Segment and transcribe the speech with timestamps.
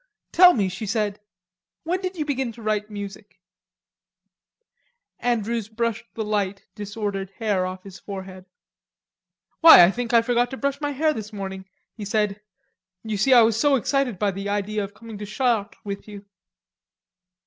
[0.31, 1.19] "Tell me," she said,
[1.83, 3.39] "when did you begin to write music?"
[5.19, 8.45] Andrews brushed the light, disordered hair off his forehead.
[9.59, 12.41] "Why, I think I forgot to brush my hair this morning," he said.
[13.03, 16.25] "You see, I was so excited by the idea of coming to Chartres with you."